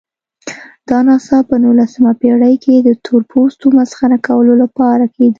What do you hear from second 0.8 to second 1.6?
دا نڅا په